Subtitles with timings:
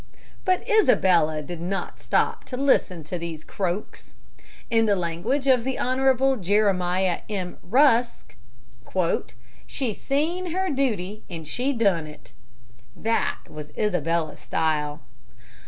[0.45, 4.15] But Isabella did not stop to listen to these croaks.
[4.71, 7.57] In the language of the Honorable Jeremiah M.
[7.61, 8.35] Rusk,
[9.67, 12.33] "She seen her duty and she done it."
[12.95, 15.01] That was Isabella's style.